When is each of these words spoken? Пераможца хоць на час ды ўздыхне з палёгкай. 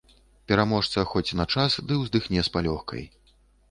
Пераможца 0.51 1.05
хоць 1.11 1.35
на 1.43 1.47
час 1.53 1.79
ды 1.87 2.01
ўздыхне 2.03 2.39
з 2.53 2.57
палёгкай. 2.59 3.11